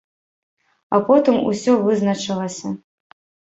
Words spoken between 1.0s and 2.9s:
потым усё вызначылася.